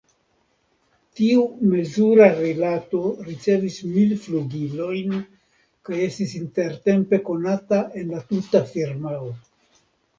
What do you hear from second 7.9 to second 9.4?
en la tuta firmao.